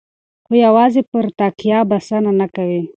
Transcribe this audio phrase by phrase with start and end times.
[0.45, 2.81] خو یوازې پرې تکیه بسنه نه کوي.